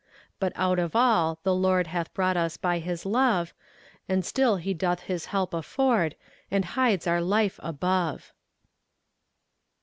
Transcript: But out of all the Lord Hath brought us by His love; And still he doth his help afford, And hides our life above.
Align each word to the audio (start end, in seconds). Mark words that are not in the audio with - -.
But 0.39 0.51
out 0.55 0.79
of 0.79 0.95
all 0.95 1.37
the 1.43 1.53
Lord 1.53 1.85
Hath 1.85 2.11
brought 2.15 2.35
us 2.35 2.57
by 2.57 2.79
His 2.79 3.05
love; 3.05 3.53
And 4.09 4.25
still 4.25 4.55
he 4.55 4.73
doth 4.73 5.01
his 5.01 5.25
help 5.25 5.53
afford, 5.53 6.15
And 6.49 6.65
hides 6.65 7.05
our 7.05 7.21
life 7.21 7.59
above. 7.61 8.33